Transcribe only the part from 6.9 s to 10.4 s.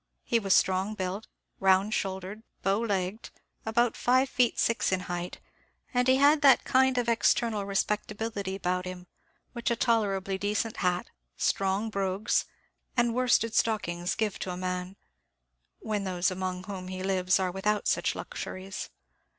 of external respectability about him, which a tolerably